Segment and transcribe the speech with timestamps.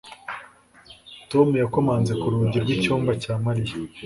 [1.31, 3.75] Tom yakomanze ku rugi rwicyumba cya Mariya